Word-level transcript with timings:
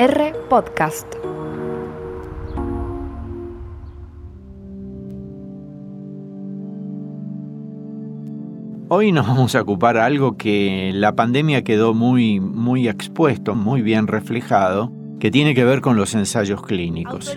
R 0.00 0.32
Podcast. 0.48 1.12
Hoy 8.86 9.10
nos 9.10 9.26
vamos 9.26 9.56
a 9.56 9.62
ocupar 9.62 9.96
algo 9.96 10.36
que 10.36 10.92
la 10.94 11.16
pandemia 11.16 11.64
quedó 11.64 11.94
muy, 11.94 12.38
muy 12.38 12.86
expuesto, 12.86 13.56
muy 13.56 13.82
bien 13.82 14.06
reflejado, 14.06 14.92
que 15.18 15.32
tiene 15.32 15.56
que 15.56 15.64
ver 15.64 15.80
con 15.80 15.96
los 15.96 16.14
ensayos 16.14 16.62
clínicos. 16.62 17.34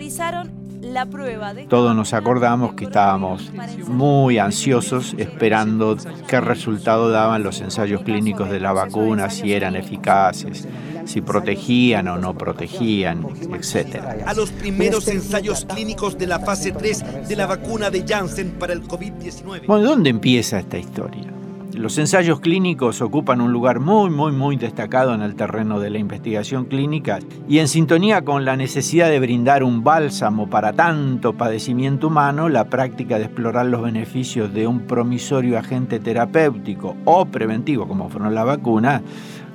Todos 1.68 1.96
nos 1.96 2.12
acordamos 2.12 2.74
que 2.74 2.84
estábamos 2.84 3.52
muy 3.88 4.38
ansiosos 4.38 5.14
esperando 5.18 5.96
qué 6.28 6.40
resultado 6.40 7.10
daban 7.10 7.42
los 7.42 7.60
ensayos 7.60 8.02
clínicos 8.02 8.50
de 8.50 8.60
la 8.60 8.72
vacuna, 8.72 9.30
si 9.30 9.52
eran 9.52 9.74
eficaces, 9.74 10.68
si 11.04 11.20
protegían 11.20 12.08
o 12.08 12.18
no 12.18 12.34
protegían, 12.34 13.26
etc. 13.54 13.96
A 14.26 14.34
los 14.34 14.50
primeros 14.50 15.08
ensayos 15.08 15.64
clínicos 15.64 16.18
de 16.18 16.26
la 16.26 16.40
fase 16.40 16.72
3 16.72 17.28
de 17.28 17.36
la 17.36 17.46
vacuna 17.46 17.90
de 17.90 18.04
Janssen 18.06 18.52
para 18.52 18.72
el 18.72 18.82
COVID-19. 18.82 19.66
Bueno, 19.66 19.84
¿dónde 19.84 20.10
empieza 20.10 20.58
esta 20.58 20.78
historia? 20.78 21.32
Los 21.74 21.96
ensayos 21.96 22.40
clínicos 22.40 23.00
ocupan 23.00 23.40
un 23.40 23.50
lugar 23.50 23.80
muy, 23.80 24.10
muy, 24.10 24.30
muy 24.30 24.56
destacado 24.56 25.14
en 25.14 25.22
el 25.22 25.34
terreno 25.36 25.80
de 25.80 25.88
la 25.88 25.98
investigación 25.98 26.66
clínica 26.66 27.18
y 27.48 27.60
en 27.60 27.68
sintonía 27.68 28.22
con 28.22 28.44
la 28.44 28.56
necesidad 28.56 29.08
de 29.08 29.18
brindar 29.18 29.64
un 29.64 29.82
bálsamo 29.82 30.50
para 30.50 30.74
tanto 30.74 31.32
padecimiento 31.32 32.08
humano, 32.08 32.50
la 32.50 32.66
práctica 32.66 33.18
de 33.18 33.24
explorar 33.24 33.66
los 33.66 33.82
beneficios 33.82 34.52
de 34.52 34.66
un 34.66 34.80
promisorio 34.80 35.58
agente 35.58 35.98
terapéutico 35.98 36.94
o 37.06 37.24
preventivo 37.24 37.88
como 37.88 38.10
fueron 38.10 38.34
la 38.34 38.44
vacuna, 38.44 39.02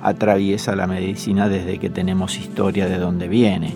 atraviesa 0.01 0.75
la 0.75 0.87
medicina 0.87 1.49
desde 1.49 1.79
que 1.79 1.89
tenemos 1.89 2.37
historia 2.37 2.87
de 2.87 2.97
dónde 2.97 3.27
viene. 3.27 3.75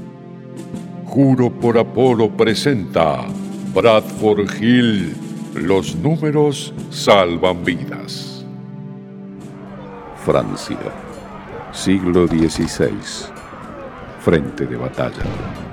Juro 1.05 1.51
por 1.51 1.77
Apolo 1.77 2.29
presenta 2.29 3.25
Bradford 3.73 4.61
Hill. 4.61 5.15
Los 5.55 5.95
números 5.95 6.73
salvan 6.89 7.63
vidas. 7.65 8.45
Francia, 10.25 10.77
siglo 11.73 12.27
XVI, 12.27 12.91
frente 14.21 14.65
de 14.65 14.77
batalla. 14.77 15.70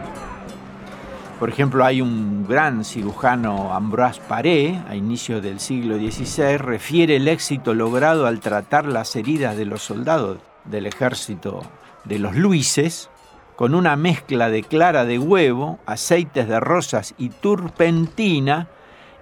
Por 1.38 1.50
ejemplo, 1.50 1.84
hay 1.84 2.00
un 2.00 2.46
gran 2.48 2.84
cirujano, 2.84 3.72
Ambroise 3.72 4.20
Paré, 4.26 4.82
a 4.88 4.96
inicios 4.96 5.40
del 5.40 5.60
siglo 5.60 5.96
XVI, 5.96 6.58
refiere 6.58 7.14
el 7.14 7.28
éxito 7.28 7.74
logrado 7.74 8.26
al 8.26 8.40
tratar 8.40 8.86
las 8.86 9.14
heridas 9.14 9.56
de 9.56 9.64
los 9.64 9.82
soldados 9.82 10.38
del 10.64 10.86
ejército 10.86 11.62
de 12.04 12.18
los 12.18 12.34
Luises 12.34 13.08
con 13.54 13.76
una 13.76 13.94
mezcla 13.94 14.50
de 14.50 14.64
clara 14.64 15.04
de 15.04 15.20
huevo, 15.20 15.78
aceites 15.86 16.48
de 16.48 16.58
rosas 16.58 17.14
y 17.18 17.28
turpentina 17.28 18.68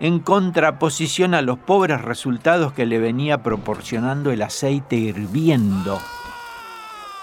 en 0.00 0.18
contraposición 0.18 1.34
a 1.34 1.42
los 1.42 1.58
pobres 1.58 2.00
resultados 2.00 2.72
que 2.72 2.86
le 2.86 2.98
venía 2.98 3.42
proporcionando 3.42 4.30
el 4.30 4.40
aceite 4.40 4.96
hirviendo, 4.96 5.98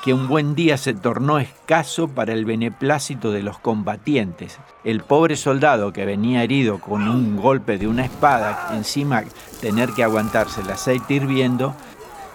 que 0.04 0.14
un 0.14 0.28
buen 0.28 0.54
día 0.54 0.76
se 0.76 0.94
tornó 0.94 1.40
escaso 1.40 2.10
para 2.10 2.34
el 2.34 2.44
beneplácito 2.44 3.32
de 3.32 3.42
los 3.42 3.58
combatientes. 3.58 4.60
El 4.84 5.02
pobre 5.02 5.38
soldado 5.38 5.94
que 5.94 6.06
venía 6.06 6.44
herido 6.44 6.80
con 6.80 7.08
un 7.08 7.38
golpe 7.38 7.78
de 7.78 7.88
una 7.88 8.04
espada, 8.04 8.72
encima 8.74 9.24
tener 9.62 9.92
que 9.92 10.04
aguantarse 10.04 10.60
el 10.60 10.70
aceite 10.72 11.14
hirviendo, 11.14 11.74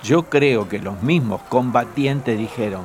yo 0.02 0.30
creo 0.30 0.66
que 0.66 0.78
los 0.78 1.02
mismos 1.02 1.42
combatientes 1.50 2.38
dijeron, 2.38 2.84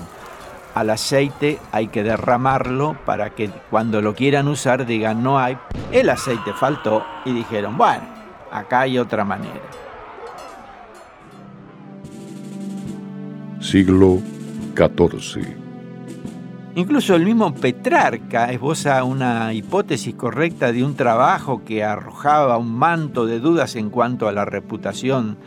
al 0.75 0.89
aceite 0.89 1.59
hay 1.71 1.87
que 1.87 2.03
derramarlo 2.03 2.97
para 3.05 3.29
que 3.29 3.49
cuando 3.69 4.01
lo 4.01 4.15
quieran 4.15 4.49
usar 4.49 4.85
digan 4.85 5.23
no 5.23 5.39
hay. 5.39 5.57
El 5.93 6.09
aceite 6.09 6.51
faltó 6.51 7.05
y 7.23 7.31
dijeron, 7.31 7.77
bueno, 7.77 8.03
acá 8.51 8.81
hay 8.81 8.97
otra 8.97 9.23
manera. 9.23 9.61
Siglo 13.61 14.32
XIV. 14.75 15.43
Incluso 16.75 17.15
el 17.15 17.23
mismo 17.23 17.53
Petrarca 17.53 18.51
esboza 18.51 19.03
una 19.03 19.53
hipótesis 19.53 20.15
correcta 20.15 20.71
de 20.71 20.83
un 20.83 20.95
trabajo 20.95 21.63
que 21.63 21.83
arrojaba 21.83 22.57
un 22.57 22.73
manto 22.73 23.27
de 23.27 23.39
dudas 23.39 23.75
en 23.75 23.91
cuanto 23.91 24.27
a 24.27 24.31
la 24.31 24.45
reputación 24.45 25.37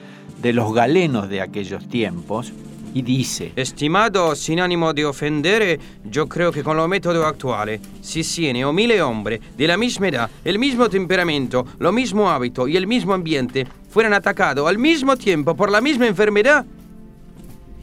de 0.41 0.53
los 0.53 0.73
galenos 0.73 1.29
de 1.29 1.41
aquellos 1.41 1.89
tiempos, 1.89 2.53
y 2.97 3.03
dice, 3.03 3.53
Estimado, 3.57 4.35
sin 4.35 4.59
ánimo 4.59 4.95
de 4.95 5.05
ofender, 5.05 5.79
yo 6.11 6.27
creo 6.29 6.51
que 6.51 6.63
con 6.63 6.79
lo 6.79 6.89
método 6.89 7.27
actual, 7.27 7.79
si 8.01 8.25
cien 8.25 8.65
o 8.65 8.73
mil 8.73 8.91
hombres 9.03 9.41
de 9.55 9.67
la 9.67 9.77
misma 9.77 10.09
edad, 10.09 10.31
el 10.43 10.59
mismo 10.59 10.89
temperamento, 10.89 11.67
lo 11.79 11.93
mismo 11.93 12.31
hábito 12.31 12.67
y 12.67 12.75
el 12.75 12.87
mismo 12.87 13.13
ambiente 13.13 13.67
fueran 13.91 14.15
atacados 14.15 14.67
al 14.67 14.79
mismo 14.79 15.15
tiempo 15.19 15.55
por 15.55 15.71
la 15.71 15.83
misma 15.83 16.07
enfermedad, 16.07 16.65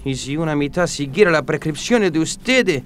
y 0.06 0.16
si 0.16 0.38
una 0.38 0.56
mitad 0.56 0.88
siguiera 0.88 1.32
la 1.32 1.44
prescripción 1.44 2.12
de 2.12 2.20
ustedes 2.20 2.84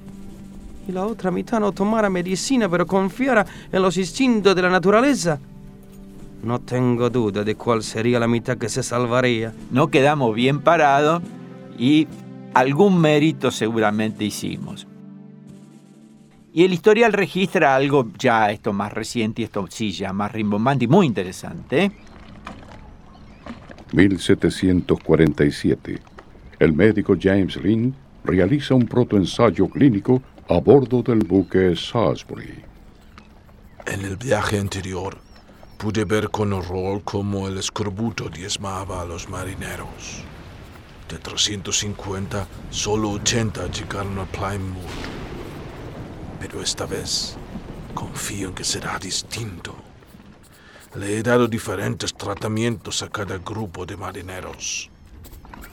y 0.88 0.92
la 0.92 1.06
otra 1.06 1.32
mitad 1.32 1.60
no 1.60 1.72
tomara 1.72 2.10
medicina 2.10 2.70
pero 2.70 2.86
confiara 2.86 3.46
en 3.72 3.82
los 3.82 3.98
instintos 3.98 4.56
de 4.56 4.62
la 4.62 4.70
naturaleza, 4.70 5.40
no 6.44 6.60
tengo 6.60 7.10
duda 7.10 7.44
de 7.44 7.56
cuál 7.56 7.82
sería 7.84 8.20
la 8.20 8.28
mitad 8.28 8.58
que 8.58 8.70
se 8.70 8.84
salvaría. 8.84 9.54
No 9.72 9.88
quedamos 9.88 10.36
bien 10.36 10.62
parados 10.62 11.24
y 11.78 12.08
algún 12.54 13.02
mérito 13.02 13.52
seguramente 13.52 14.24
hicimos. 14.24 14.88
Y 16.54 16.64
el 16.64 16.74
historial 16.74 17.12
registra 17.14 17.76
algo 17.76 18.08
ya 18.18 18.52
esto 18.52 18.74
más 18.74 18.94
reciente 18.94 19.42
y 19.42 19.46
esto 19.46 19.66
sí 19.70 19.92
ya 19.92 20.14
más 20.14 20.32
rimbombante 20.32 20.86
y 20.86 20.88
muy 20.88 21.06
interesante. 21.06 21.92
1747. 23.92 26.17
El 26.60 26.74
médico 26.74 27.16
James 27.20 27.56
Lynn 27.58 27.96
realiza 28.24 28.74
un 28.74 28.88
protoensayo 28.88 29.68
clínico 29.68 30.24
a 30.50 30.60
bordo 30.60 31.04
del 31.04 31.20
buque 31.20 31.76
Salisbury. 31.76 32.64
En 33.86 34.02
el 34.02 34.18
viaje 34.18 34.58
anterior 34.58 35.20
pude 35.78 36.04
ver 36.04 36.30
con 36.30 36.54
horror 36.54 37.04
cómo 37.04 37.48
el 37.48 37.60
escorbuto 37.60 38.28
diezmaba 38.30 39.04
a 39.04 39.06
los 39.06 39.30
marineros. 39.30 40.24
De 41.08 41.20
350, 41.20 42.48
solo 42.72 43.12
80 43.12 43.68
llegaron 43.68 44.18
a 44.18 44.26
Plymouth. 44.26 44.82
Pero 46.40 46.64
esta 46.64 46.88
vez 46.88 47.38
confío 47.94 48.50
en 48.50 48.56
que 48.56 48.64
será 48.64 48.98
distinto. 48.98 49.76
Le 50.96 51.20
he 51.20 51.22
dado 51.22 51.48
diferentes 51.48 52.16
tratamientos 52.16 53.04
a 53.04 53.10
cada 53.10 53.38
grupo 53.38 53.86
de 53.86 53.96
marineros. 53.96 54.90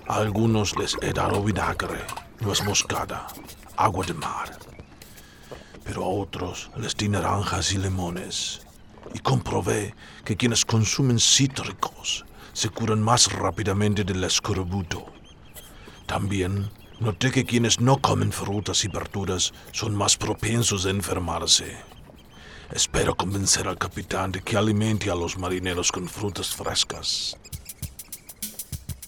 Algunos 0.06 0.76
les 0.76 0.97
he 1.00 1.12
vinagre, 1.41 2.04
nuez 2.41 2.62
moscada, 2.62 3.26
agua 3.76 4.04
de 4.04 4.12
mar. 4.12 4.59
Pero 5.82 6.04
a 6.04 6.09
otros 6.09 6.70
les 6.76 6.94
di 6.94 7.09
naranjas 7.09 7.72
y 7.72 7.78
limones. 7.78 8.60
Y 9.14 9.20
comprobé 9.20 9.94
que 10.25 10.37
quienes 10.37 10.64
consumen 10.64 11.19
cítricos 11.19 12.26
se 12.53 12.69
curan 12.69 13.03
más 13.03 13.32
rápidamente 13.32 14.04
del 14.04 14.25
escorbuto. 14.25 15.06
También 16.06 16.70
noté 17.00 17.31
que 17.31 17.47
quienes 17.47 17.81
no 17.81 17.97
comen 17.97 18.31
frutas 18.31 18.84
y 18.84 18.88
verduras 18.88 19.54
son 19.72 19.94
más 19.94 20.19
propensos 20.19 20.84
a 20.84 20.91
enfermarse. 20.91 21.76
Espero 22.70 23.14
convencer 23.14 23.69
al 23.69 23.78
capitán 23.78 24.32
de 24.32 24.43
que 24.43 24.56
alimente 24.56 25.10
a 25.10 25.14
los 25.14 25.38
marineros 25.38 25.91
con 25.91 26.09
frutas 26.09 26.54
frescas. 26.54 27.38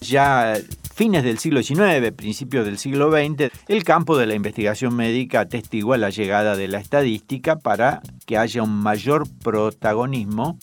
Ya 0.01 0.55
fines 0.97 1.23
del 1.23 1.39
siglo 1.39 1.62
XIX, 1.62 2.11
principios 2.17 2.65
del 2.65 2.79
siglo 2.79 3.11
XX, 3.11 3.53
el 3.69 3.84
campo 3.84 4.17
de 4.17 4.25
la 4.25 4.34
investigación 4.34 4.97
médica 4.97 5.41
atestigua 5.41 5.99
la 5.99 6.09
llegada 6.09 6.56
de 6.56 6.69
la 6.69 6.79
estadística 6.79 7.56
para 7.56 8.00
que 8.25 8.38
haya 8.38 8.62
un 8.62 8.81
mayor 8.81 9.29
protagonismo 9.44 10.59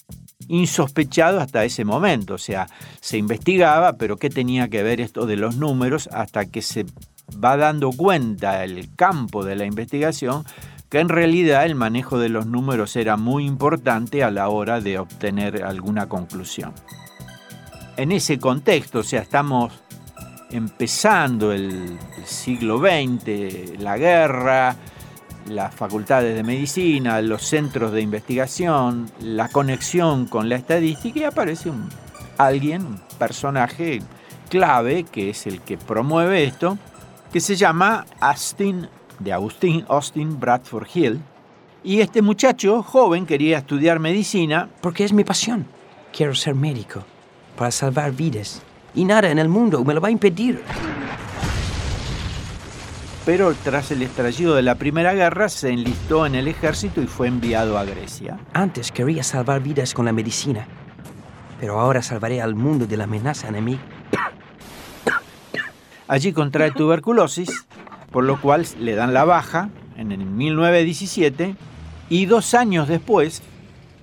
insospechado 0.47 1.39
hasta 1.39 1.63
ese 1.65 1.85
momento. 1.85 2.33
O 2.33 2.39
sea, 2.39 2.67
se 2.99 3.19
investigaba, 3.19 3.93
pero 3.93 4.17
¿qué 4.17 4.31
tenía 4.31 4.69
que 4.69 4.81
ver 4.81 5.01
esto 5.01 5.27
de 5.27 5.37
los 5.37 5.57
números 5.57 6.09
hasta 6.11 6.45
que 6.45 6.63
se 6.63 6.87
va 7.41 7.55
dando 7.55 7.91
cuenta 7.91 8.63
el 8.63 8.89
campo 8.95 9.45
de 9.45 9.55
la 9.55 9.65
investigación 9.65 10.45
que 10.89 10.99
en 10.99 11.09
realidad 11.09 11.63
el 11.63 11.75
manejo 11.75 12.17
de 12.17 12.29
los 12.29 12.47
números 12.47 12.95
era 12.95 13.17
muy 13.17 13.45
importante 13.45 14.23
a 14.23 14.31
la 14.31 14.49
hora 14.49 14.81
de 14.81 14.97
obtener 14.97 15.63
alguna 15.63 16.09
conclusión. 16.09 16.73
En 17.97 18.11
ese 18.11 18.39
contexto, 18.39 18.99
o 18.99 19.03
sea, 19.03 19.21
estamos 19.21 19.82
empezando 20.53 21.51
el, 21.51 21.97
siglo 22.25 22.79
XX, 22.79 23.79
la 23.79 23.97
guerra, 23.97 24.75
las 25.47 25.75
facultades 25.75 26.35
de 26.35 26.43
medicina, 26.43 27.21
los 27.21 27.43
centros 27.43 27.91
de 27.91 28.01
investigación, 28.01 29.11
la 29.19 29.49
conexión 29.49 30.25
con 30.27 30.47
la 30.47 30.55
estadística 30.55 31.19
y 31.19 31.23
aparece 31.23 31.69
un, 31.69 31.89
alguien, 32.37 32.85
un 32.85 33.01
personaje 33.17 34.01
clave, 34.49 35.03
que 35.03 35.31
es 35.31 35.47
el 35.47 35.59
que 35.61 35.77
promueve 35.77 36.43
esto, 36.43 36.77
que 37.31 37.39
se 37.39 37.55
llama 37.55 38.05
Austin 38.19 38.87
de 39.19 39.33
Austin 39.33 40.39
Bradford 40.39 40.87
Hill. 40.93 41.21
Y 41.83 41.99
este 41.99 42.21
muchacho 42.21 42.81
joven 42.81 43.25
quería 43.25 43.57
estudiar 43.57 43.99
medicina. 43.99 44.69
Porque 44.81 45.03
es 45.03 45.11
mi 45.11 45.23
pasión. 45.23 45.67
Quiero 46.15 46.33
ser 46.35 46.55
médico 46.55 47.03
para 47.57 47.71
salvar 47.71 48.11
vidas. 48.11 48.61
Y 48.95 49.05
nada 49.05 49.29
en 49.29 49.39
el 49.39 49.49
mundo 49.49 49.83
me 49.83 49.93
lo 49.93 50.01
va 50.01 50.09
a 50.09 50.11
impedir. 50.11 50.61
Pero 53.25 53.53
tras 53.63 53.89
el 53.91 54.01
estallido 54.01 54.55
de 54.55 54.63
la 54.63 54.75
Primera 54.75 55.13
Guerra 55.13 55.47
se 55.47 55.69
enlistó 55.69 56.25
en 56.25 56.35
el 56.35 56.49
ejército 56.49 57.01
y 57.01 57.07
fue 57.07 57.27
enviado 57.27 57.77
a 57.77 57.85
Grecia. 57.85 58.37
Antes 58.53 58.91
quería 58.91 59.23
salvar 59.23 59.61
vidas 59.61 59.93
con 59.93 60.05
la 60.05 60.11
medicina. 60.11 60.67
Pero 61.59 61.79
ahora 61.79 62.01
salvaré 62.01 62.41
al 62.41 62.55
mundo 62.55 62.85
de 62.85 62.97
la 62.97 63.05
amenaza 63.05 63.47
enemiga. 63.47 63.81
Allí 66.07 66.33
contrae 66.33 66.71
tuberculosis, 66.71 67.65
por 68.11 68.25
lo 68.25 68.39
cual 68.41 68.67
le 68.79 68.93
dan 68.93 69.13
la 69.13 69.23
baja 69.23 69.69
en 69.95 70.11
el 70.11 70.25
1917 70.25 71.55
y 72.09 72.25
dos 72.25 72.53
años 72.53 72.89
después, 72.89 73.41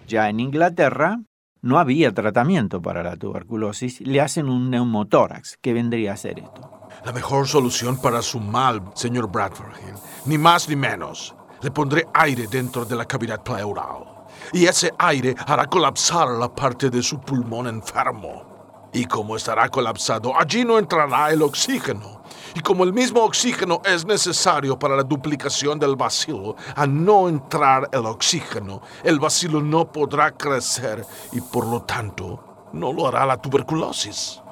ya 0.09 0.31
en 0.31 0.41
Inglaterra, 0.41 1.21
no 1.63 1.79
había 1.79 2.13
tratamiento 2.13 2.81
para 2.81 3.03
la 3.03 3.17
tuberculosis, 3.17 4.01
le 4.01 4.21
hacen 4.21 4.49
un 4.49 4.71
neumotórax. 4.71 5.59
¿Qué 5.61 5.73
vendría 5.73 6.15
a 6.15 6.17
ser 6.17 6.39
esto? 6.39 6.89
La 7.05 7.13
mejor 7.13 7.47
solución 7.47 8.01
para 8.01 8.23
su 8.23 8.41
mal, 8.41 8.83
señor 8.95 9.31
Bradford 9.31 9.73
Hill, 9.77 9.95
ni 10.27 10.39
más 10.39 10.69
ni 10.69 10.77
menos. 10.77 11.35
Le 11.63 11.71
pondré 11.71 12.07
aire 12.15 12.47
dentro 12.51 12.85
de 12.85 12.97
la 12.97 13.05
cavidad 13.05 13.43
pleural. 13.43 14.05
Y 14.53 14.65
ese 14.65 14.93
aire 14.99 15.35
hará 15.47 15.67
colapsar 15.67 16.29
la 16.29 16.55
parte 16.55 16.91
de 16.91 17.03
su 17.03 17.21
pulmón 17.21 17.67
enfermo. 17.67 18.50
Y 18.93 19.05
como 19.05 19.37
estará 19.37 19.69
colapsado, 19.69 20.33
allí 20.39 20.65
no 20.65 20.79
entrará 20.79 21.31
el 21.31 21.43
oxígeno. 21.43 22.23
Y 22.55 22.61
como 22.61 22.85
el 22.85 22.93
mismo 22.93 23.23
oxígeno 23.23 23.81
es 23.85 24.05
necesario 24.05 24.79
para 24.79 24.97
la 24.97 25.05
duplicación 25.05 25.79
del 25.79 25.95
bacilo, 25.95 26.57
al 26.75 27.05
no 27.05 27.29
entrar 27.29 27.89
el 27.93 28.07
oxígeno, 28.07 28.83
el 29.05 29.21
bacilo 29.21 29.61
no 29.61 29.93
podrá 29.93 30.33
crecer 30.33 31.05
y 31.33 31.41
por 31.41 31.67
lo 31.67 31.83
tanto 31.83 32.69
no 32.73 32.93
lo 32.93 33.07
hará 33.07 33.25
la 33.27 33.37
tuberculosis. 33.37 34.43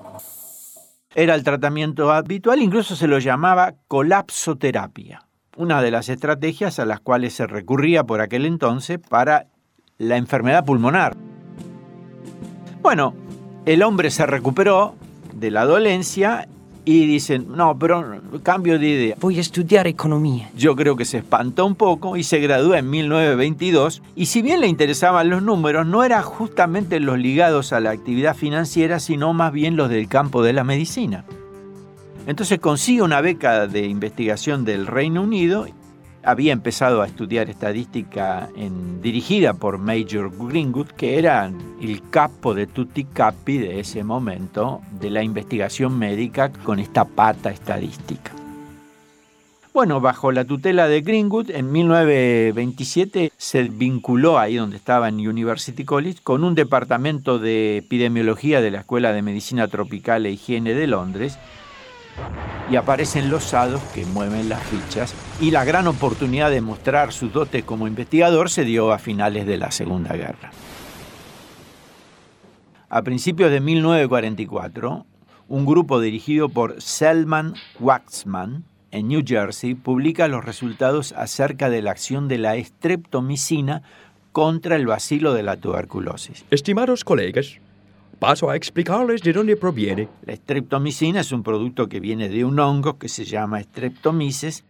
Era 1.14 1.34
el 1.34 1.42
tratamiento 1.42 2.12
habitual, 2.12 2.60
incluso 2.60 2.94
se 2.94 3.08
lo 3.08 3.18
llamaba 3.18 3.74
colapsoterapia, 3.88 5.26
una 5.56 5.82
de 5.82 5.90
las 5.90 6.08
estrategias 6.08 6.78
a 6.78 6.84
las 6.84 7.00
cuales 7.00 7.34
se 7.34 7.46
recurría 7.46 8.04
por 8.04 8.20
aquel 8.20 8.46
entonces 8.46 9.00
para 9.00 9.46
la 9.96 10.16
enfermedad 10.16 10.64
pulmonar. 10.64 11.16
Bueno, 12.80 13.14
el 13.68 13.82
hombre 13.82 14.10
se 14.10 14.24
recuperó 14.24 14.94
de 15.34 15.50
la 15.50 15.66
dolencia 15.66 16.48
y 16.86 17.04
dicen, 17.04 17.48
no, 17.54 17.78
pero 17.78 18.18
cambio 18.42 18.78
de 18.78 18.88
idea. 18.88 19.16
Voy 19.20 19.36
a 19.36 19.42
estudiar 19.42 19.86
economía. 19.86 20.50
Yo 20.56 20.74
creo 20.74 20.96
que 20.96 21.04
se 21.04 21.18
espantó 21.18 21.66
un 21.66 21.74
poco 21.74 22.16
y 22.16 22.22
se 22.22 22.38
gradúa 22.38 22.78
en 22.78 22.88
1922 22.88 24.00
y 24.16 24.24
si 24.24 24.40
bien 24.40 24.62
le 24.62 24.68
interesaban 24.68 25.28
los 25.28 25.42
números, 25.42 25.86
no 25.86 26.02
eran 26.02 26.22
justamente 26.22 26.98
los 26.98 27.18
ligados 27.18 27.74
a 27.74 27.80
la 27.80 27.90
actividad 27.90 28.34
financiera, 28.34 29.00
sino 29.00 29.34
más 29.34 29.52
bien 29.52 29.76
los 29.76 29.90
del 29.90 30.08
campo 30.08 30.42
de 30.42 30.54
la 30.54 30.64
medicina. 30.64 31.26
Entonces 32.26 32.60
consigue 32.60 33.02
una 33.02 33.20
beca 33.20 33.66
de 33.66 33.84
investigación 33.84 34.64
del 34.64 34.86
Reino 34.86 35.20
Unido 35.20 35.66
había 36.28 36.52
empezado 36.52 37.00
a 37.00 37.06
estudiar 37.06 37.48
estadística 37.48 38.50
en, 38.54 39.00
dirigida 39.00 39.54
por 39.54 39.78
Major 39.78 40.30
Greenwood, 40.30 40.88
que 40.88 41.18
era 41.18 41.50
el 41.80 42.02
capo 42.10 42.52
de 42.52 42.66
tutti 42.66 43.04
capi 43.04 43.56
de 43.56 43.80
ese 43.80 44.04
momento 44.04 44.82
de 45.00 45.08
la 45.08 45.22
investigación 45.22 45.98
médica 45.98 46.52
con 46.52 46.80
esta 46.80 47.06
pata 47.06 47.50
estadística. 47.50 48.30
Bueno, 49.72 50.02
bajo 50.02 50.30
la 50.30 50.44
tutela 50.44 50.86
de 50.86 51.00
Greenwood, 51.00 51.50
en 51.50 51.72
1927 51.72 53.32
se 53.34 53.62
vinculó 53.62 54.38
ahí 54.38 54.56
donde 54.56 54.76
estaba 54.76 55.08
en 55.08 55.26
University 55.26 55.86
College 55.86 56.18
con 56.22 56.44
un 56.44 56.54
departamento 56.54 57.38
de 57.38 57.78
epidemiología 57.78 58.60
de 58.60 58.70
la 58.70 58.80
Escuela 58.80 59.14
de 59.14 59.22
Medicina 59.22 59.66
Tropical 59.66 60.26
e 60.26 60.32
Higiene 60.32 60.74
de 60.74 60.88
Londres 60.88 61.38
y 62.70 62.76
aparecen 62.76 63.30
los 63.30 63.44
sados 63.44 63.80
que 63.94 64.04
mueven 64.06 64.48
las 64.48 64.62
fichas 64.64 65.14
y 65.40 65.50
la 65.50 65.64
gran 65.64 65.86
oportunidad 65.86 66.50
de 66.50 66.60
mostrar 66.60 67.12
su 67.12 67.30
dote 67.30 67.62
como 67.62 67.86
investigador 67.86 68.50
se 68.50 68.64
dio 68.64 68.92
a 68.92 68.98
finales 68.98 69.46
de 69.46 69.56
la 69.56 69.70
Segunda 69.70 70.14
Guerra. 70.14 70.50
A 72.90 73.02
principios 73.02 73.50
de 73.50 73.60
1944, 73.60 75.06
un 75.48 75.66
grupo 75.66 76.00
dirigido 76.00 76.48
por 76.48 76.80
Selman 76.80 77.54
Waxman 77.80 78.64
en 78.90 79.08
New 79.08 79.22
Jersey 79.26 79.74
publica 79.74 80.28
los 80.28 80.44
resultados 80.44 81.12
acerca 81.12 81.70
de 81.70 81.82
la 81.82 81.90
acción 81.90 82.28
de 82.28 82.38
la 82.38 82.56
estreptomicina 82.56 83.82
contra 84.32 84.76
el 84.76 84.86
bacilo 84.86 85.34
de 85.34 85.42
la 85.42 85.56
tuberculosis. 85.56 86.44
Estimados 86.50 87.04
colegas, 87.04 87.58
Paso 88.18 88.50
a 88.50 88.56
explicarles 88.56 89.22
de 89.22 89.32
dónde 89.32 89.56
proviene. 89.56 90.08
La 90.26 90.34
streptomicina 90.34 91.20
es 91.20 91.30
un 91.30 91.44
producto 91.44 91.88
que 91.88 92.00
viene 92.00 92.28
de 92.28 92.44
un 92.44 92.58
hongo 92.58 92.98
que 92.98 93.08
se 93.08 93.24
llama 93.24 93.62
streptomyces 93.62 94.64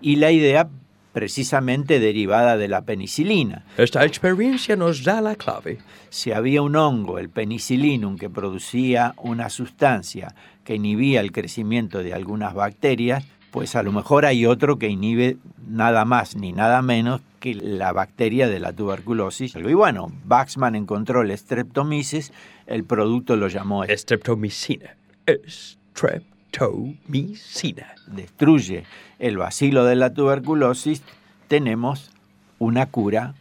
y 0.00 0.16
la 0.16 0.30
idea 0.30 0.68
precisamente 1.12 1.98
derivada 1.98 2.56
de 2.56 2.68
la 2.68 2.82
penicilina. 2.82 3.64
Esta 3.76 4.04
experiencia 4.04 4.76
nos 4.76 5.02
da 5.02 5.20
la 5.20 5.34
clave. 5.34 5.78
Si 6.10 6.30
había 6.30 6.62
un 6.62 6.76
hongo, 6.76 7.18
el 7.18 7.28
penicillinum, 7.28 8.16
que 8.16 8.30
producía 8.30 9.14
una 9.18 9.50
sustancia 9.50 10.34
que 10.64 10.76
inhibía 10.76 11.20
el 11.20 11.32
crecimiento 11.32 12.04
de 12.04 12.14
algunas 12.14 12.54
bacterias, 12.54 13.24
pues 13.50 13.74
a 13.74 13.82
lo 13.82 13.90
mejor 13.90 14.24
hay 14.26 14.46
otro 14.46 14.78
que 14.78 14.88
inhibe 14.88 15.38
nada 15.66 16.04
más 16.04 16.36
ni 16.36 16.52
nada 16.52 16.82
menos 16.82 17.20
que 17.42 17.54
la 17.56 17.92
bacteria 17.92 18.48
de 18.48 18.60
la 18.60 18.72
tuberculosis. 18.72 19.56
Y 19.56 19.74
bueno, 19.74 20.12
Baxman 20.24 20.76
encontró 20.76 21.22
el 21.22 21.36
streptomyces, 21.36 22.32
el 22.68 22.84
producto 22.84 23.34
lo 23.34 23.48
llamó 23.48 23.84
streptomicina. 23.84 24.94
Streptomicina. 25.26 27.96
Destruye 28.06 28.84
el 29.18 29.38
bacilo 29.38 29.84
de 29.84 29.96
la 29.96 30.14
tuberculosis, 30.14 31.02
tenemos 31.48 32.12
una 32.60 32.86
cura 32.86 33.34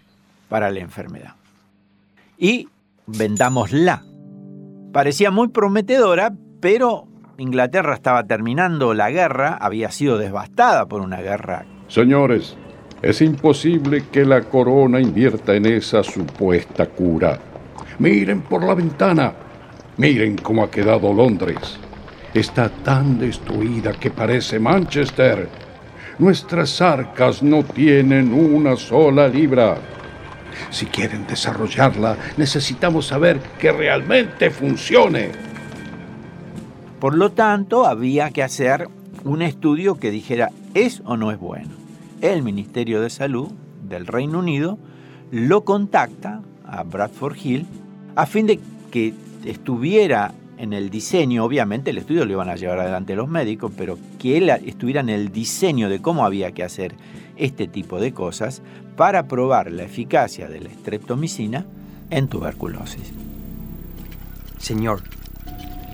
para 0.50 0.72
la 0.72 0.80
enfermedad. 0.80 1.36
Y 2.40 2.70
vendámosla. 3.06 4.04
Parecía 4.94 5.30
muy 5.30 5.50
prometedora, 5.50 6.34
pero 6.60 7.08
Inglaterra 7.38 7.94
estaba 7.94 8.24
terminando 8.24 8.96
la 8.96 9.12
guerra, 9.12 9.60
había 9.62 9.92
sido 9.92 10.18
devastada 10.18 10.88
por 10.88 11.02
una 11.02 11.22
guerra. 11.22 11.68
Señores, 11.88 12.58
es 13.02 13.22
imposible 13.22 14.06
que 14.12 14.24
la 14.24 14.42
corona 14.42 15.00
invierta 15.00 15.56
en 15.56 15.66
esa 15.66 16.04
supuesta 16.04 16.86
cura. 16.86 17.40
Miren 17.98 18.42
por 18.42 18.64
la 18.64 18.76
ventana. 18.76 19.34
Miren 19.98 20.38
cómo 20.38 20.64
ha 20.64 20.70
quedado 20.70 21.12
Londres. 21.12 21.80
Está 22.34 22.70
tan 22.70 23.20
destruida 23.20 23.94
que 23.94 24.12
parece 24.12 24.60
Manchester. 24.60 25.50
Nuestras 26.20 26.80
arcas 26.82 27.42
no 27.42 27.64
tienen 27.64 28.34
una 28.34 28.76
sola 28.76 29.28
libra. 29.28 29.78
Si 30.70 30.86
quieren 30.86 31.26
desarrollarla, 31.26 32.18
necesitamos 32.38 33.08
saber 33.08 33.40
que 33.60 33.72
realmente 33.72 34.52
funcione. 34.52 35.32
Por 37.00 37.18
lo 37.18 37.32
tanto, 37.32 37.88
había 37.88 38.30
que 38.30 38.44
hacer 38.44 38.88
un 39.24 39.42
estudio 39.42 39.96
que 39.96 40.12
dijera 40.12 40.50
es 40.76 41.02
o 41.04 41.18
no 41.18 41.32
es 41.32 41.40
bueno. 41.40 41.81
El 42.22 42.44
Ministerio 42.44 43.02
de 43.02 43.10
Salud 43.10 43.50
del 43.90 44.06
Reino 44.06 44.40
Unido 44.40 44.78
lo 45.32 45.66
contacta 45.66 46.42
a 46.66 46.84
Bradford 46.84 47.36
Hill 47.36 47.66
a 48.16 48.26
fin 48.26 48.46
de 48.46 48.60
que 48.92 49.14
estuviera 49.44 50.34
en 50.60 50.74
el 50.74 50.92
diseño, 50.92 51.44
obviamente 51.44 51.90
el 51.90 51.98
estudio 51.98 52.24
lo 52.26 52.34
iban 52.34 52.50
a 52.50 52.56
llevar 52.56 52.80
adelante 52.80 53.16
los 53.16 53.28
médicos, 53.28 53.72
pero 53.76 53.98
que 54.20 54.38
él 54.38 54.50
estuviera 54.50 55.02
en 55.02 55.10
el 55.10 55.32
diseño 55.32 55.90
de 55.90 56.00
cómo 56.00 56.24
había 56.24 56.52
que 56.52 56.64
hacer 56.64 56.94
este 57.38 57.68
tipo 57.68 58.00
de 58.00 58.14
cosas 58.14 58.62
para 58.96 59.28
probar 59.28 59.72
la 59.72 59.84
eficacia 59.84 60.48
de 60.48 60.62
la 60.62 60.70
streptomicina 60.70 61.66
en 62.12 62.28
tuberculosis. 62.28 63.12
Señor, 64.60 65.02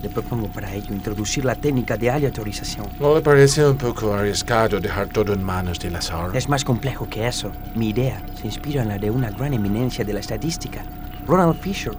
le 0.01 0.10
propongo 0.10 0.48
para 0.48 0.74
ello 0.74 0.94
introducir 0.94 1.46
la 1.46 1.56
técnica 1.56 1.98
de 1.98 2.10
aleatorización. 2.10 2.88
¿No 3.00 3.16
le 3.16 3.22
parece 3.22 3.66
un 3.66 3.77
poco 3.77 4.13
arriesgado 4.13 4.80
dejar 4.80 5.08
todo 5.08 5.34
en 5.34 5.44
manos 5.44 5.80
del 5.80 5.96
azar? 5.96 6.36
Es 6.36 6.48
más 6.50 6.63
complejo 6.63 7.08
que 7.10 7.27
eso. 7.27 7.51
Mi 7.75 7.89
idea 7.89 8.22
se 8.36 8.48
inspira 8.48 8.84
en 8.84 8.89
la 8.89 8.98
de 8.98 9.10
una 9.10 9.32
gran 9.32 9.54
eminencia 9.54 10.06
de 10.06 10.13
la 10.13 10.20
estadística, 10.20 10.84
Ronald 11.25 11.60
Fisher. 11.60 11.94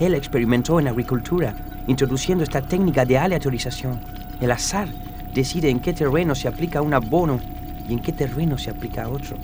Él 0.00 0.14
experimentó 0.14 0.80
en 0.80 0.88
agricultura 0.88 1.54
introduciendo 1.86 2.44
esta 2.44 2.62
técnica 2.62 3.04
de 3.04 3.18
aleatorización. 3.18 4.00
El 4.40 4.50
azar 4.50 4.88
decide 5.32 5.68
en 5.70 5.80
qué 5.80 5.92
terreno 5.92 6.34
se 6.34 6.48
aplica 6.48 6.82
un 6.82 6.94
abono 6.94 7.40
y 7.88 7.92
en 7.92 8.00
qué 8.00 8.12
terreno 8.12 8.58
se 8.58 8.70
aplica 8.70 9.08
otro. 9.08 9.36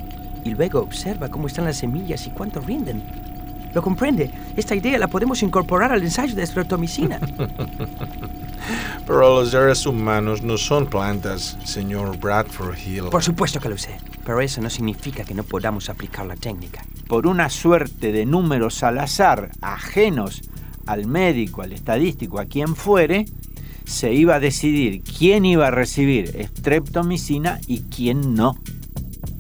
Y 0.45 0.51
luego 0.51 0.81
observa 0.81 1.29
cómo 1.29 1.47
están 1.47 1.67
las 1.67 1.77
semillas 1.77 2.27
y 2.27 2.31
cuánto 2.31 2.61
rinden. 2.61 3.03
¿Lo 3.75 3.83
comprende? 3.83 4.31
Esta 4.57 4.75
idea 4.75 4.99
la 4.99 5.09
podemos 5.09 5.43
incorporar 5.43 5.93
al 5.93 6.03
ensayo 6.03 6.35
de 6.35 6.47
streptomicina. 6.47 7.19
Pero 9.07 9.41
los 9.41 9.51
seres 9.51 9.87
humanos 9.87 10.43
no 10.43 10.57
son 10.57 10.87
plantas, 10.87 11.57
señor 11.65 12.19
Bradford 12.19 12.77
Hill. 12.79 13.05
Por 13.11 13.23
supuesto 13.23 13.61
que 13.61 13.69
lo 13.69 13.77
sé, 13.77 13.99
pero 14.25 14.41
eso 14.41 14.61
no 14.61 14.71
significa 14.71 15.25
que 15.25 15.35
no 15.35 15.43
podamos 15.43 15.89
aplicar 15.89 16.27
la 16.27 16.37
técnica. 16.37 16.85
Por 17.09 17.27
una 17.27 17.51
suerte 17.51 18.13
de 18.13 18.25
números 18.25 18.85
al 18.85 19.01
azar, 19.01 19.51
ajenos 19.61 20.43
al 20.87 21.07
médico, 21.07 21.63
al 21.63 21.73
estadístico, 21.73 22.39
a 22.39 22.45
quien 22.45 22.77
fuere, 22.77 23.25
se 23.85 24.13
iba 24.13 24.37
a 24.37 24.41
decidir 24.41 25.03
quién 25.03 25.45
iba 25.45 25.67
a 25.67 25.71
recibir 25.73 26.49
streptomicina 26.57 27.61
y 27.67 27.83
quién 27.83 28.35
no. 28.35 28.57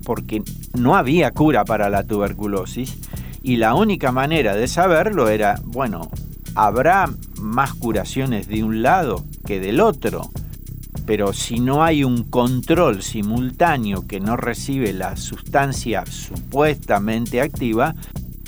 Porque 0.04 0.42
no 0.74 0.96
había 0.96 1.30
cura 1.30 1.64
para 1.64 1.88
la 1.88 2.02
tuberculosis 2.02 2.98
y 3.42 3.56
la 3.56 3.74
única 3.74 4.12
manera 4.12 4.54
de 4.54 4.68
saberlo 4.68 5.28
era, 5.28 5.60
bueno, 5.64 6.10
habrá 6.54 7.10
más 7.40 7.74
curaciones 7.74 8.48
de 8.48 8.62
un 8.62 8.82
lado 8.82 9.24
que 9.44 9.60
del 9.60 9.80
otro, 9.80 10.30
pero 11.06 11.32
si 11.32 11.58
no 11.58 11.82
hay 11.82 12.04
un 12.04 12.24
control 12.24 13.02
simultáneo 13.02 14.06
que 14.06 14.20
no 14.20 14.36
recibe 14.36 14.92
la 14.92 15.16
sustancia 15.16 16.04
supuestamente 16.06 17.40
activa, 17.40 17.94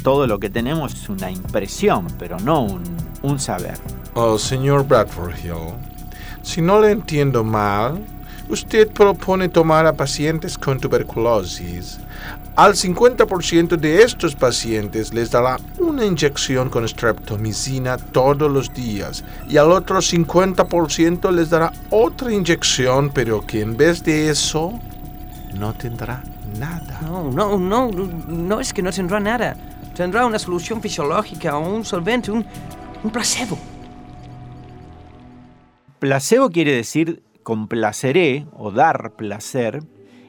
todo 0.02 0.26
lo 0.26 0.38
que 0.38 0.50
tenemos 0.50 0.94
es 0.94 1.08
una 1.08 1.30
impresión, 1.30 2.06
pero 2.18 2.38
no 2.38 2.62
un, 2.62 2.82
un 3.22 3.38
saber. 3.40 3.78
Oh, 4.14 4.38
señor 4.38 4.86
Bradford 4.86 5.34
Hill, 5.42 5.74
si 6.42 6.60
no 6.60 6.80
le 6.80 6.92
entiendo 6.92 7.42
mal, 7.42 8.04
usted 8.48 8.88
propone 8.88 9.48
tomar 9.48 9.86
a 9.86 9.92
pacientes 9.92 10.58
con 10.58 10.78
tuberculosis. 10.78 11.98
Al 12.56 12.74
50% 12.74 13.76
de 13.76 14.02
estos 14.02 14.36
pacientes 14.36 15.12
les 15.12 15.30
dará 15.30 15.58
una 15.78 16.04
inyección 16.04 16.70
con 16.70 16.86
streptomicina 16.86 17.96
todos 17.96 18.50
los 18.50 18.72
días 18.72 19.24
y 19.48 19.56
al 19.56 19.72
otro 19.72 19.98
50% 19.98 21.32
les 21.32 21.50
dará 21.50 21.72
otra 21.90 22.32
inyección, 22.32 23.10
pero 23.10 23.44
que 23.44 23.60
en 23.60 23.76
vez 23.76 24.04
de 24.04 24.30
eso 24.30 24.78
no 25.54 25.74
tendrá 25.74 26.22
nada. 26.58 27.00
No, 27.02 27.30
no, 27.30 27.58
no, 27.58 27.90
no 27.90 28.60
es 28.60 28.72
que 28.72 28.82
no 28.82 28.92
tendrá 28.92 29.18
nada. 29.18 29.56
Tendrá 29.96 30.26
una 30.26 30.38
solución 30.38 30.80
fisiológica 30.80 31.56
o 31.56 31.68
un 31.68 31.84
solvente, 31.84 32.30
un, 32.30 32.44
un 33.02 33.10
placebo. 33.10 33.58
Placebo 35.98 36.50
quiere 36.50 36.72
decir 36.72 37.22
complaceré 37.44 38.46
o 38.56 38.72
dar 38.72 39.12
placer, 39.14 39.84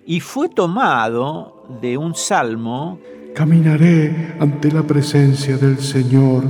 y 0.06 0.20
fue 0.20 0.50
tomado 0.50 1.66
de 1.82 1.98
un 1.98 2.14
salmo. 2.14 3.00
Caminaré 3.34 4.36
ante 4.40 4.72
la 4.72 4.84
presencia 4.84 5.58
del 5.58 5.80
Señor 5.80 6.44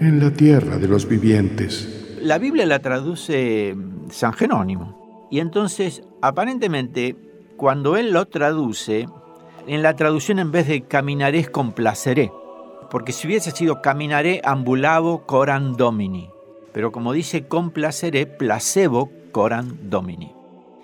en 0.00 0.20
la 0.20 0.30
tierra 0.30 0.76
de 0.76 0.88
los 0.88 1.08
vivientes. 1.08 2.18
La 2.20 2.36
Biblia 2.36 2.66
la 2.66 2.80
traduce 2.80 3.74
San 4.10 4.34
Jerónimo. 4.34 5.28
Y 5.30 5.40
entonces, 5.40 6.02
aparentemente, 6.20 7.16
cuando 7.56 7.96
él 7.96 8.12
lo 8.12 8.26
traduce, 8.26 9.08
en 9.66 9.82
la 9.82 9.96
traducción 9.96 10.38
en 10.38 10.50
vez 10.50 10.68
de 10.68 10.82
caminaré 10.82 11.38
es 11.40 11.50
complaceré. 11.50 12.30
Porque 12.90 13.12
si 13.12 13.26
hubiese 13.26 13.50
sido 13.50 13.82
caminaré 13.82 14.40
ambulavo 14.44 15.26
coram 15.26 15.76
domini. 15.76 16.30
Pero 16.72 16.92
como 16.92 17.12
dice 17.12 17.46
complaceré, 17.46 18.26
placebo 18.26 19.10
coram 19.30 19.76
domini. 19.82 20.32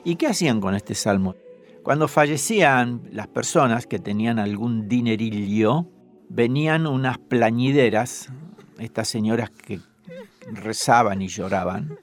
¿Y 0.04 0.16
qué 0.16 0.26
hacían 0.26 0.60
con 0.60 0.74
este 0.74 0.94
salmo? 0.94 1.34
Cuando 1.82 2.08
fallecían 2.08 3.02
las 3.12 3.26
personas 3.26 3.86
que 3.86 3.98
tenían 3.98 4.38
algún 4.38 4.88
dinerillo, 4.88 5.86
venían 6.28 6.86
unas 6.86 7.18
plañideras, 7.18 8.30
estas 8.78 9.08
señoras 9.08 9.50
que 9.50 9.80
rezaban 10.52 11.22
y 11.22 11.28
lloraban, 11.28 11.98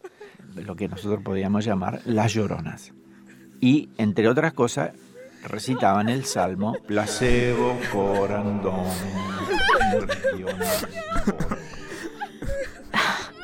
lo 0.55 0.75
que 0.75 0.87
nosotros 0.87 1.21
podíamos 1.23 1.65
llamar 1.65 2.01
las 2.05 2.33
lloronas. 2.33 2.93
Y, 3.59 3.89
entre 3.97 4.27
otras 4.27 4.53
cosas, 4.53 4.91
recitaban 5.47 6.09
el 6.09 6.25
salmo 6.25 6.75
Placebo 6.87 7.77
coram 7.91 8.61
domini. 8.61 9.31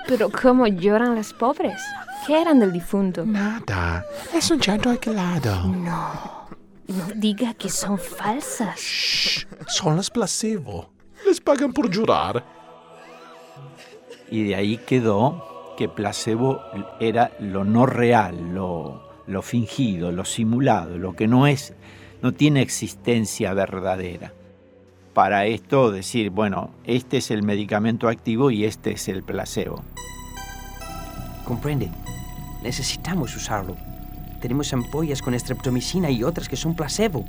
Pero 0.07 0.29
¿cómo 0.29 0.67
lloran 0.67 1.15
las 1.15 1.33
pobres? 1.33 1.81
¿Qué 2.27 2.41
eran 2.41 2.59
del 2.59 2.73
difunto? 2.73 3.25
Nada, 3.25 4.05
es 4.35 4.51
un 4.51 4.59
llanto 4.59 4.89
alquilado. 4.89 5.63
No, 5.69 6.49
no 6.87 7.05
diga 7.15 7.53
que 7.53 7.69
son 7.69 7.97
falsas. 7.97 8.77
Shh, 8.77 9.47
son 9.67 9.95
las 9.95 10.09
placebo. 10.09 10.89
Les 11.25 11.39
pagan 11.39 11.71
por 11.71 11.89
llorar. 11.89 12.43
Y 14.29 14.43
de 14.43 14.55
ahí 14.55 14.77
quedó 14.77 15.73
que 15.77 15.87
placebo 15.87 16.59
era 16.99 17.31
lo 17.39 17.63
no 17.63 17.85
real, 17.85 18.53
lo, 18.53 19.09
lo 19.25 19.41
fingido, 19.41 20.11
lo 20.11 20.25
simulado, 20.25 20.97
lo 20.97 21.15
que 21.15 21.27
no 21.27 21.47
es, 21.47 21.75
no 22.21 22.33
tiene 22.33 22.61
existencia 22.61 23.53
verdadera. 23.53 24.33
Para 25.13 25.45
esto 25.45 25.91
decir, 25.91 26.29
bueno, 26.31 26.71
este 26.83 27.17
es 27.17 27.31
el 27.31 27.43
medicamento 27.43 28.09
activo 28.09 28.51
y 28.51 28.65
este 28.65 28.91
es 28.91 29.07
el 29.07 29.23
placebo. 29.23 29.81
Comprende, 31.47 31.89
necesitamos 32.61 33.33
usarlo. 33.33 33.77
Tenemos 34.41 34.73
ampollas 34.73 35.21
con 35.21 35.39
streptomicina 35.39 36.11
y 36.11 36.21
otras 36.21 36.49
que 36.49 36.57
son 36.57 36.75
placebo. 36.75 37.23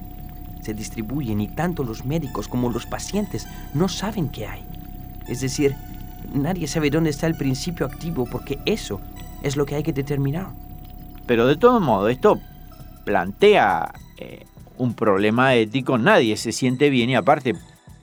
Se 0.60 0.74
distribuyen 0.74 1.40
y 1.40 1.46
tanto 1.46 1.84
los 1.84 2.04
médicos 2.04 2.48
como 2.48 2.68
los 2.68 2.84
pacientes 2.84 3.46
no 3.74 3.88
saben 3.88 4.28
qué 4.28 4.48
hay. 4.48 4.64
Es 5.28 5.40
decir, 5.40 5.76
nadie 6.34 6.66
sabe 6.66 6.90
dónde 6.90 7.10
está 7.10 7.28
el 7.28 7.36
principio 7.36 7.86
activo 7.86 8.26
porque 8.28 8.58
eso 8.66 9.00
es 9.44 9.56
lo 9.56 9.64
que 9.64 9.76
hay 9.76 9.84
que 9.84 9.92
determinar. 9.92 10.48
Pero 11.26 11.46
de 11.46 11.54
todo 11.54 11.78
modo, 11.78 12.08
esto 12.08 12.40
plantea 13.04 13.92
eh, 14.16 14.46
un 14.78 14.94
problema 14.94 15.54
ético. 15.54 15.96
Nadie 15.96 16.36
se 16.36 16.50
siente 16.50 16.90
bien 16.90 17.08
y 17.10 17.14
aparte 17.14 17.54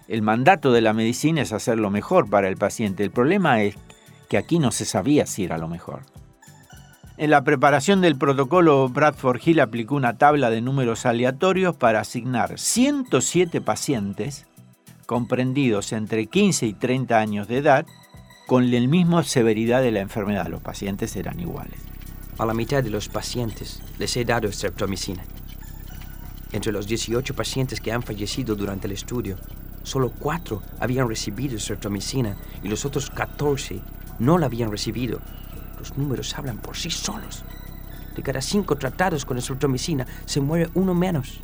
el 0.07 0.21
mandato 0.21 0.71
de 0.71 0.79
la 0.79 0.93
medicina 0.93 1.41
es 1.41 1.51
hacer 1.51 1.77
lo 1.77 1.89
mejor 1.89 2.29
para 2.29 2.47
el 2.47 2.55
paciente. 2.55 3.03
El 3.03 3.11
problema 3.11 3.63
es 3.63 3.75
que 4.29 4.37
aquí 4.37 4.59
no 4.59 4.71
se 4.71 4.85
sabía 4.85 5.25
si 5.25 5.43
era 5.43 5.57
lo 5.57 5.67
mejor. 5.67 6.01
En 7.17 7.29
la 7.29 7.45
preparación 7.45 8.01
del 8.01 8.17
protocolo, 8.17 8.89
Bradford 8.89 9.39
Hill 9.45 9.61
aplicó 9.61 9.95
una 9.95 10.17
tabla 10.17 10.49
de 10.49 10.59
números 10.61 11.05
aleatorios 11.05 11.75
para 11.75 12.01
asignar 12.01 12.59
107 12.59 13.61
pacientes 13.61 14.47
comprendidos 15.05 15.93
entre 15.93 16.25
15 16.25 16.65
y 16.65 16.73
30 16.73 17.17
años 17.17 17.47
de 17.47 17.59
edad 17.59 17.85
con 18.47 18.69
la 18.69 18.79
misma 18.81 19.23
severidad 19.23 19.81
de 19.81 19.91
la 19.91 20.01
enfermedad. 20.01 20.47
Los 20.47 20.61
pacientes 20.61 21.15
eran 21.15 21.39
iguales. 21.39 21.79
A 22.37 22.45
la 22.45 22.53
mitad 22.53 22.83
de 22.83 22.89
los 22.89 23.07
pacientes 23.07 23.81
les 23.97 24.17
he 24.17 24.25
dado 24.25 24.51
streptomicina. 24.51 25.23
Entre 26.51 26.73
los 26.73 26.85
18 26.85 27.33
pacientes 27.33 27.79
que 27.79 27.93
han 27.93 28.03
fallecido 28.03 28.55
durante 28.55 28.87
el 28.87 28.93
estudio, 28.93 29.37
solo 29.83 30.11
4 30.19 30.61
habían 30.81 31.07
recibido 31.07 31.57
streptomicina 31.57 32.35
y 32.61 32.67
los 32.67 32.83
otros 32.83 33.09
14 33.09 33.79
no 34.19 34.37
la 34.37 34.47
habían 34.47 34.71
recibido. 34.71 35.19
Los 35.79 35.97
números 35.97 36.37
hablan 36.37 36.57
por 36.57 36.77
sí 36.77 36.89
solos. 36.89 37.43
De 38.15 38.23
cada 38.23 38.41
5 38.41 38.75
tratados 38.77 39.25
con 39.25 39.41
streptomicina 39.41 40.05
se 40.25 40.41
muere 40.41 40.69
uno 40.73 40.93
menos. 40.93 41.41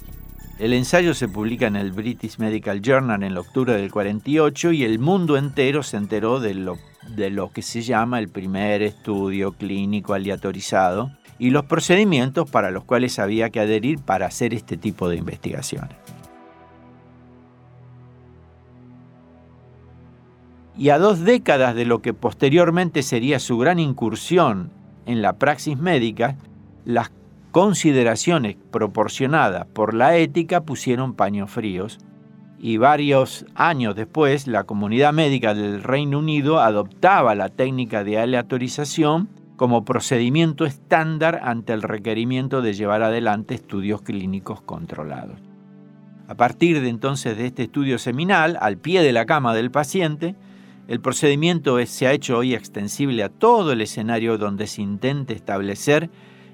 El 0.58 0.74
ensayo 0.74 1.14
se 1.14 1.28
publica 1.28 1.68
en 1.68 1.76
el 1.76 1.92
British 1.92 2.38
Medical 2.38 2.82
Journal 2.82 3.24
en 3.24 3.36
octubre 3.38 3.74
del 3.74 3.92
48 3.92 4.72
y 4.74 4.84
el 4.84 5.00
mundo 5.00 5.36
entero 5.36 5.82
se 5.82 5.98
enteró 5.98 6.40
de 6.40 6.54
lo, 6.54 6.78
de 7.16 7.32
lo 7.32 7.52
que 7.52 7.64
se 7.64 7.82
llama 7.82 8.20
el 8.20 8.30
primer 8.30 8.84
estudio 8.84 9.54
clínico 9.54 10.14
aleatorizado 10.14 11.12
y 11.40 11.50
los 11.50 11.66
procedimientos 11.66 12.48
para 12.50 12.70
los 12.70 12.84
cuales 12.84 13.18
había 13.18 13.50
que 13.50 13.60
adherir 13.60 13.98
para 13.98 14.28
hacer 14.28 14.54
este 14.54 14.78
tipo 14.78 15.10
de 15.10 15.16
investigaciones. 15.16 16.01
Y 20.78 20.90
a 20.90 20.98
dos 20.98 21.22
décadas 21.22 21.76
de 21.76 21.86
lo 21.86 22.02
que 22.02 22.14
posteriormente 22.14 23.04
sería 23.04 23.40
su 23.40 23.58
gran 23.58 23.80
incursión 23.80 24.72
en 25.06 25.22
la 25.22 25.34
praxis 25.34 25.78
médica, 25.78 26.38
las 26.86 27.12
consideraciones 27.52 28.56
proporcionadas 28.72 29.66
por 29.68 29.94
la 29.94 30.16
ética 30.16 30.62
pusieron 30.62 31.14
paños 31.14 31.52
fríos 31.52 32.00
y 32.58 32.78
varios 32.78 33.46
años 33.56 33.96
después 33.96 34.48
la 34.48 34.64
comunidad 34.64 35.14
médica 35.14 35.54
del 35.54 35.82
Reino 35.84 36.20
Unido 36.20 36.60
adoptaba 36.60 37.34
la 37.34 37.50
técnica 37.50 38.04
de 38.04 38.20
aleatorización 38.20 39.30
como 39.58 39.84
procedimiento 39.84 40.66
estándar 40.66 41.42
ante 41.44 41.74
el 41.74 41.82
requerimiento 41.82 42.62
de 42.62 42.74
llevar 42.74 43.04
adelante 43.04 43.56
estudios 43.56 44.02
clínicos 44.02 44.62
controlados. 44.62 45.40
A 46.28 46.36
partir 46.36 46.82
de 46.82 46.90
entonces 46.90 47.36
de 47.36 47.48
este 47.48 47.64
estudio 47.64 48.00
seminal, 48.00 48.58
al 48.62 48.78
pie 48.78 49.02
de 49.02 49.12
la 49.12 49.26
cama 49.26 49.54
del 49.54 49.70
paciente, 49.70 50.36
el 50.92 51.00
procedimiento 51.00 51.84
se 51.86 52.06
ha 52.06 52.12
hecho 52.12 52.40
hoy 52.40 52.54
extensible 52.54 53.24
a 53.24 53.30
todo 53.30 53.72
el 53.72 53.80
escenario 53.80 54.38
donde 54.38 54.68
se 54.68 54.82
intente 54.82 55.34
establecer 55.34 56.10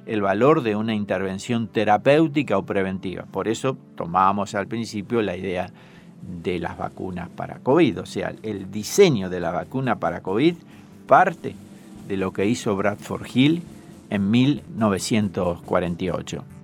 el 0.05 0.21
valor 0.21 0.61
de 0.61 0.75
una 0.75 0.93
intervención 0.93 1.67
terapéutica 1.67 2.55
o 2.55 2.63
preventiva. 2.63 3.25
Por 3.31 3.47
eso 3.47 3.75
tomábamos 3.95 4.53
al 4.53 4.67
principio 4.67 5.23
la 5.23 5.35
idea 5.35 5.71
de 6.21 6.59
las 6.59 6.77
vacunas 6.77 7.29
para 7.29 7.57
COVID. 7.57 8.01
O 8.01 8.05
sea, 8.05 8.31
el 8.43 8.69
diseño 8.69 9.31
de 9.31 9.39
la 9.39 9.49
vacuna 9.49 9.97
para 9.97 10.21
COVID 10.21 10.53
parte 11.07 11.55
de 12.07 12.17
lo 12.17 12.31
que 12.31 12.45
hizo 12.45 12.75
Bradford 12.75 13.25
Hill 13.33 13.63
en 14.11 14.29
1948. 14.29 16.56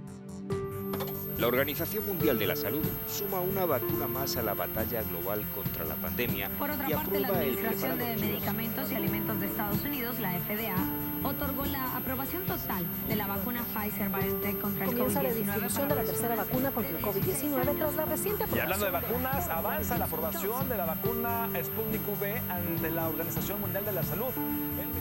La 1.44 1.48
Organización 1.48 2.06
Mundial 2.08 2.40
de 2.40 2.48
la 2.48 2.56
Salud 2.56 2.86
suma 3.06 3.42
una 3.42 3.66
vacuna 3.66 4.08
más 4.08 4.38
a 4.38 4.42
la 4.42 4.54
batalla 4.54 5.04
global 5.04 5.44
contra 5.54 5.84
la 5.84 5.96
pandemia 5.96 6.48
Por 6.58 6.72
otra 6.72 6.90
y 6.90 6.94
parte, 6.94 7.20
la 7.20 7.28
Administración 7.28 8.00
de 8.00 8.16
Medicamentos 8.16 8.90
y 8.90 8.96
Alimentos 8.96 9.42
de 9.42 9.48
Estados 9.48 9.82
Unidos, 9.82 10.22
la 10.22 10.40
FDA, 10.40 10.74
otorgó 11.22 11.66
la 11.66 11.98
aprobación 11.98 12.46
total 12.46 12.86
de 13.10 13.16
la 13.18 13.28
vacuna 13.28 13.62
Pfizer-BioNTech 13.74 14.62
contra 14.62 14.86
el 14.86 14.92
Comienza 14.92 15.22
la 15.22 15.30
COVID-19 15.32 15.36
distribución 15.36 15.90
de 15.90 15.96
la 15.96 16.04
tercera 16.04 16.36
vacuna 16.38 16.72
contra 16.72 16.98
el 16.98 17.04
COVID-19 17.04 17.78
tras 17.78 17.96
la 17.96 18.06
reciente 18.06 18.46
Y 18.56 18.60
hablando 18.60 18.86
de 18.86 18.92
vacunas, 18.92 19.50
avanza 19.50 19.98
la 19.98 20.06
aprobación 20.06 20.70
de 20.70 20.78
la 20.78 20.86
vacuna 20.86 21.50
Sputnik 21.62 22.08
V 22.08 22.42
ante 22.50 22.90
la 22.90 23.10
Organización 23.10 23.60
Mundial 23.60 23.84
de 23.84 23.92
la 23.92 24.04
Salud. 24.04 24.32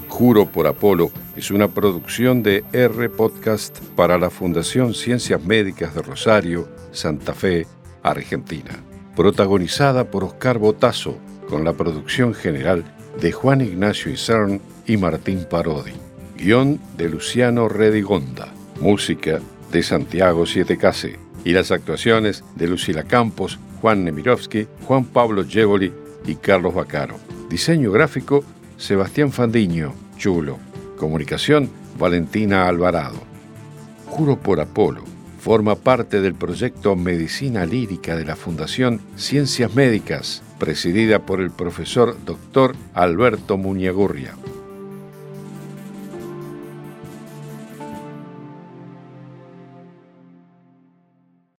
Juro 0.09 0.47
por 0.47 0.67
Apolo 0.67 1.11
es 1.37 1.51
una 1.51 1.69
producción 1.69 2.43
de 2.43 2.65
R 2.73 3.09
Podcast 3.09 3.79
para 3.97 4.19
la 4.19 4.31
Fundación 4.31 4.95
Ciencias 4.95 5.43
Médicas 5.43 5.95
de 5.95 6.03
Rosario, 6.03 6.69
Santa 6.93 7.35
Fe, 7.35 7.67
Argentina. 8.03 8.71
Protagonizada 9.17 10.11
por 10.11 10.25
Oscar 10.25 10.59
Botazo, 10.59 11.19
con 11.49 11.65
la 11.65 11.73
producción 11.73 12.35
general 12.35 12.85
de 13.21 13.33
Juan 13.33 13.61
Ignacio 13.61 14.13
Isern 14.13 14.61
y 14.87 14.97
Martín 14.97 15.47
Parodi. 15.49 15.93
Guión 16.37 16.81
de 16.97 17.09
Luciano 17.09 17.69
Redigonda. 17.69 18.53
Música 18.81 19.41
de 19.71 19.83
Santiago 19.83 20.47
Sietecase. 20.47 21.19
Y 21.45 21.53
las 21.53 21.71
actuaciones 21.71 22.45
de 22.55 22.69
Lucila 22.69 23.05
Campos, 23.05 23.59
Juan 23.81 24.05
Nemirovsky, 24.05 24.69
Juan 24.87 25.05
Pablo 25.05 25.45
Jevoli 25.49 25.93
y 26.25 26.37
Carlos 26.37 26.75
Bacaro. 26.75 27.17
Diseño 27.49 27.91
gráfico 27.91 28.45
Sebastián 28.83 29.31
Fandiño, 29.31 29.95
Chulo. 30.19 30.59
Comunicación, 30.99 31.71
Valentina 32.01 32.67
Alvarado. 32.67 33.21
Juro 34.07 34.41
por 34.41 34.59
Apolo 34.59 35.05
forma 35.39 35.77
parte 35.77 36.21
del 36.21 36.35
proyecto 36.35 36.97
Medicina 36.97 37.65
Lírica 37.65 38.17
de 38.17 38.25
la 38.25 38.35
Fundación 38.35 39.01
Ciencias 39.15 39.75
Médicas, 39.75 40.43
presidida 40.59 41.21
por 41.21 41.41
el 41.41 41.53
profesor 41.53 42.17
Dr. 42.25 42.75
Alberto 42.93 43.57
Muñagurria. 43.57 44.35